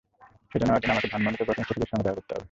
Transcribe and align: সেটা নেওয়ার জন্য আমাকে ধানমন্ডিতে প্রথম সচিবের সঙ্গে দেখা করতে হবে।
সেটা 0.51 0.63
নেওয়ার 0.65 0.81
জন্য 0.83 0.91
আমাকে 0.97 1.09
ধানমন্ডিতে 1.13 1.47
প্রথম 1.47 1.63
সচিবের 1.67 1.89
সঙ্গে 1.91 2.03
দেখা 2.05 2.17
করতে 2.17 2.31
হবে। 2.33 2.39